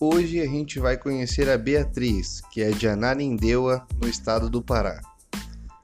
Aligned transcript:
Hoje 0.00 0.40
a 0.40 0.44
gente 0.44 0.80
vai 0.80 0.96
conhecer 0.96 1.48
a 1.48 1.56
Beatriz, 1.56 2.40
que 2.50 2.60
é 2.60 2.70
de 2.70 2.88
Ananindeua, 2.88 3.86
no 4.02 4.08
estado 4.08 4.50
do 4.50 4.60
Pará. 4.60 5.00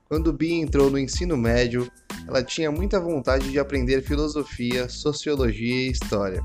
Quando 0.09 0.33
Bia 0.33 0.57
entrou 0.57 0.91
no 0.91 0.99
ensino 0.99 1.37
médio, 1.37 1.89
ela 2.27 2.43
tinha 2.43 2.73
muita 2.73 2.99
vontade 2.99 3.49
de 3.49 3.59
aprender 3.61 4.03
filosofia, 4.03 4.89
sociologia 4.89 5.87
e 5.87 5.93
história, 5.93 6.43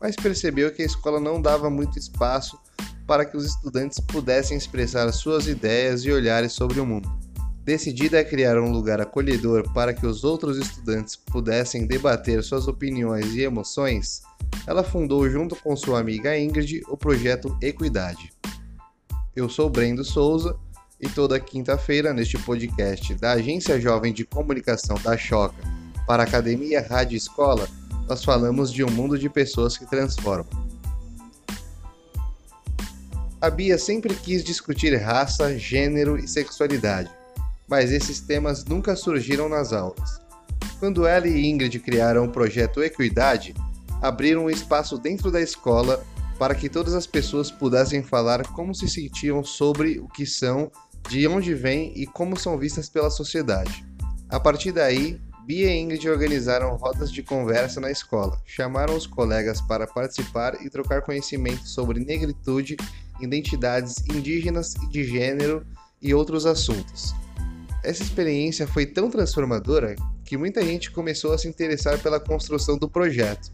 mas 0.00 0.16
percebeu 0.16 0.72
que 0.72 0.80
a 0.80 0.86
escola 0.86 1.20
não 1.20 1.40
dava 1.40 1.68
muito 1.68 1.98
espaço 1.98 2.58
para 3.06 3.26
que 3.26 3.36
os 3.36 3.44
estudantes 3.44 4.00
pudessem 4.00 4.56
expressar 4.56 5.12
suas 5.12 5.46
ideias 5.46 6.02
e 6.02 6.10
olhares 6.10 6.54
sobre 6.54 6.80
o 6.80 6.86
mundo. 6.86 7.14
Decidida 7.62 8.20
a 8.20 8.24
criar 8.24 8.58
um 8.58 8.72
lugar 8.72 9.02
acolhedor 9.02 9.70
para 9.74 9.92
que 9.92 10.06
os 10.06 10.24
outros 10.24 10.56
estudantes 10.56 11.14
pudessem 11.14 11.86
debater 11.86 12.42
suas 12.42 12.66
opiniões 12.66 13.34
e 13.34 13.42
emoções, 13.42 14.22
ela 14.66 14.82
fundou, 14.82 15.30
junto 15.30 15.54
com 15.56 15.76
sua 15.76 16.00
amiga 16.00 16.36
Ingrid, 16.36 16.82
o 16.88 16.96
projeto 16.96 17.56
Equidade. 17.62 18.32
Eu 19.34 19.48
sou 19.48 19.70
Brendo 19.70 20.04
Souza 20.04 20.56
e 21.00 21.08
toda 21.08 21.38
quinta-feira, 21.38 22.12
neste 22.12 22.36
podcast 22.38 23.14
da 23.14 23.32
Agência 23.32 23.80
Jovem 23.80 24.12
de 24.12 24.24
Comunicação 24.24 24.96
da 25.02 25.16
Choca 25.16 25.54
para 26.06 26.22
a 26.22 26.26
Academia 26.26 26.80
Rádio 26.80 27.16
Escola, 27.16 27.68
nós 28.08 28.24
falamos 28.24 28.72
de 28.72 28.82
um 28.82 28.90
mundo 28.90 29.18
de 29.18 29.28
pessoas 29.28 29.76
que 29.76 29.86
transformam. 29.86 30.66
A 33.40 33.50
Bia 33.50 33.78
sempre 33.78 34.14
quis 34.14 34.42
discutir 34.42 34.96
raça, 34.96 35.56
gênero 35.58 36.18
e 36.18 36.26
sexualidade, 36.26 37.10
mas 37.68 37.92
esses 37.92 38.20
temas 38.20 38.64
nunca 38.64 38.96
surgiram 38.96 39.48
nas 39.48 39.72
aulas. 39.72 40.20
Quando 40.80 41.06
ela 41.06 41.28
e 41.28 41.46
Ingrid 41.46 41.78
criaram 41.80 42.24
o 42.24 42.32
projeto 42.32 42.82
Equidade, 42.82 43.54
abriram 44.02 44.44
um 44.44 44.50
espaço 44.50 44.98
dentro 44.98 45.30
da 45.30 45.40
escola 45.40 46.04
para 46.38 46.54
que 46.54 46.68
todas 46.68 46.94
as 46.94 47.06
pessoas 47.06 47.50
pudessem 47.50 48.02
falar 48.02 48.46
como 48.48 48.74
se 48.74 48.88
sentiam 48.88 49.42
sobre 49.42 49.98
o 49.98 50.08
que 50.08 50.26
são, 50.26 50.70
de 51.08 51.26
onde 51.26 51.54
vêm 51.54 51.92
e 51.96 52.06
como 52.06 52.38
são 52.38 52.58
vistas 52.58 52.88
pela 52.88 53.10
sociedade. 53.10 53.84
A 54.28 54.38
partir 54.38 54.72
daí, 54.72 55.20
Bia 55.46 55.72
e 55.72 55.78
Ingrid 55.78 56.08
organizaram 56.08 56.74
rodas 56.76 57.12
de 57.12 57.22
conversa 57.22 57.80
na 57.80 57.90
escola, 57.90 58.36
chamaram 58.44 58.96
os 58.96 59.06
colegas 59.06 59.60
para 59.60 59.86
participar 59.86 60.60
e 60.60 60.68
trocar 60.68 61.02
conhecimento 61.02 61.68
sobre 61.68 62.00
negritude, 62.00 62.76
identidades 63.20 64.04
indígenas 64.12 64.74
e 64.82 64.88
de 64.88 65.04
gênero 65.04 65.64
e 66.02 66.12
outros 66.12 66.44
assuntos. 66.44 67.14
Essa 67.84 68.02
experiência 68.02 68.66
foi 68.66 68.84
tão 68.84 69.08
transformadora 69.08 69.94
que 70.24 70.36
muita 70.36 70.60
gente 70.60 70.90
começou 70.90 71.32
a 71.32 71.38
se 71.38 71.46
interessar 71.46 72.00
pela 72.00 72.18
construção 72.18 72.76
do 72.76 72.90
projeto. 72.90 73.52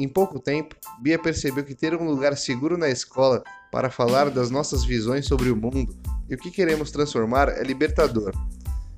Em 0.00 0.08
pouco 0.08 0.40
tempo, 0.40 0.74
Bia 1.02 1.18
percebeu 1.18 1.62
que 1.62 1.74
ter 1.74 1.94
um 1.94 2.08
lugar 2.08 2.34
seguro 2.34 2.78
na 2.78 2.88
escola 2.88 3.44
para 3.70 3.90
falar 3.90 4.30
das 4.30 4.50
nossas 4.50 4.82
visões 4.82 5.26
sobre 5.26 5.50
o 5.50 5.56
mundo 5.56 5.94
e 6.26 6.34
o 6.34 6.38
que 6.38 6.50
queremos 6.50 6.90
transformar 6.90 7.50
é 7.50 7.62
libertador 7.62 8.32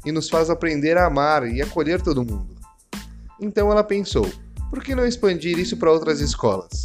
e 0.06 0.12
nos 0.12 0.28
faz 0.28 0.48
aprender 0.48 0.96
a 0.96 1.06
amar 1.06 1.44
e 1.44 1.60
acolher 1.60 2.00
todo 2.00 2.24
mundo. 2.24 2.54
Então 3.40 3.68
ela 3.68 3.82
pensou: 3.82 4.30
por 4.70 4.80
que 4.80 4.94
não 4.94 5.04
expandir 5.04 5.58
isso 5.58 5.76
para 5.76 5.90
outras 5.90 6.20
escolas? 6.20 6.82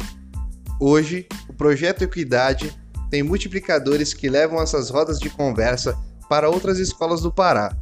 Hoje, 0.80 1.28
o 1.48 1.52
projeto 1.52 2.02
Equidade 2.02 2.76
tem 3.12 3.22
multiplicadores 3.22 4.12
que 4.12 4.28
levam 4.28 4.60
essas 4.60 4.90
rodas 4.90 5.20
de 5.20 5.30
conversa 5.30 5.96
para 6.28 6.50
outras 6.50 6.80
escolas 6.80 7.20
do 7.20 7.32
Pará. 7.32 7.76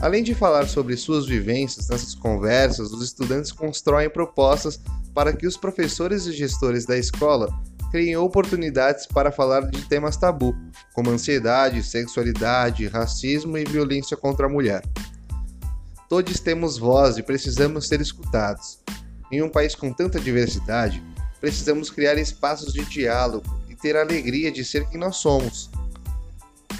Além 0.00 0.22
de 0.22 0.34
falar 0.34 0.68
sobre 0.68 0.96
suas 0.96 1.26
vivências 1.26 1.88
nessas 1.88 2.14
conversas, 2.14 2.92
os 2.92 3.02
estudantes 3.02 3.50
constroem 3.50 4.10
propostas 4.10 4.78
para 5.14 5.32
que 5.32 5.46
os 5.46 5.56
professores 5.56 6.26
e 6.26 6.32
gestores 6.32 6.84
da 6.84 6.98
escola 6.98 7.48
criem 7.90 8.16
oportunidades 8.16 9.06
para 9.06 9.32
falar 9.32 9.70
de 9.70 9.80
temas 9.88 10.16
tabu, 10.18 10.54
como 10.92 11.10
ansiedade, 11.10 11.82
sexualidade, 11.82 12.88
racismo 12.88 13.56
e 13.56 13.64
violência 13.64 14.16
contra 14.16 14.46
a 14.46 14.50
mulher. 14.50 14.82
Todos 16.08 16.40
temos 16.40 16.76
voz 16.76 17.16
e 17.16 17.22
precisamos 17.22 17.88
ser 17.88 18.00
escutados. 18.02 18.80
Em 19.32 19.42
um 19.42 19.48
país 19.48 19.74
com 19.74 19.92
tanta 19.92 20.20
diversidade, 20.20 21.02
precisamos 21.40 21.88
criar 21.88 22.18
espaços 22.18 22.74
de 22.74 22.84
diálogo 22.84 23.46
e 23.70 23.74
ter 23.74 23.96
a 23.96 24.02
alegria 24.02 24.52
de 24.52 24.62
ser 24.62 24.86
quem 24.88 25.00
nós 25.00 25.16
somos. 25.16 25.70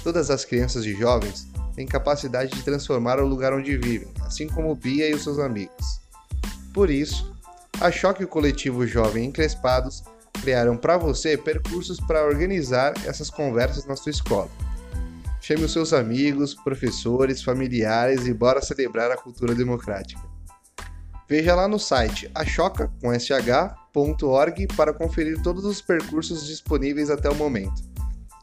Todas 0.03 0.29
as 0.29 0.45
crianças 0.45 0.85
e 0.85 0.93
jovens 0.93 1.47
têm 1.77 1.85
capacidade 1.85 2.51
de 2.51 2.63
transformar 2.63 3.19
o 3.19 3.27
lugar 3.27 3.53
onde 3.53 3.77
vivem, 3.77 4.11
assim 4.25 4.47
como 4.47 4.75
Bia 4.75 5.07
e 5.07 5.13
os 5.13 5.21
seus 5.23 5.37
amigos. 5.37 6.01
Por 6.73 6.89
isso, 6.89 7.31
a 7.79 7.91
Choque 7.91 8.23
e 8.23 8.25
o 8.25 8.27
coletivo 8.27 8.87
Jovem 8.87 9.25
Encrespados 9.25 10.03
criaram 10.41 10.75
para 10.75 10.97
você 10.97 11.37
percursos 11.37 11.99
para 11.99 12.25
organizar 12.25 12.93
essas 13.05 13.29
conversas 13.29 13.85
na 13.85 13.95
sua 13.95 14.09
escola. 14.09 14.49
Chame 15.39 15.65
os 15.65 15.71
seus 15.71 15.93
amigos, 15.93 16.55
professores, 16.55 17.43
familiares 17.43 18.25
e 18.25 18.33
bora 18.33 18.59
celebrar 18.59 19.11
a 19.11 19.17
cultura 19.17 19.53
democrática. 19.53 20.19
Veja 21.29 21.53
lá 21.53 21.67
no 21.67 21.77
site 21.77 22.31
achoca.org 22.33 22.87
para 24.75 24.93
conferir 24.93 25.43
todos 25.43 25.63
os 25.63 25.79
percursos 25.79 26.47
disponíveis 26.47 27.11
até 27.11 27.29
o 27.29 27.35
momento. 27.35 27.83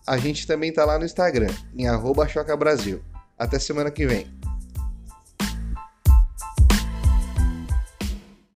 A 0.06 0.16
gente 0.19 0.47
também 0.47 0.71
está 0.71 0.84
lá 0.84 1.01
no 1.01 1.05
Instagram, 1.05 1.53
em 1.77 1.87
@chocabrasil. 2.28 3.03
Até 3.39 3.59
semana 3.59 3.91
que 3.91 4.06
vem. 4.06 4.44